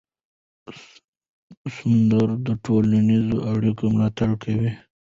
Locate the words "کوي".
4.43-4.71